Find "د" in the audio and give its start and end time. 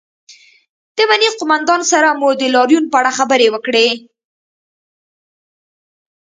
0.95-0.97, 2.39-2.43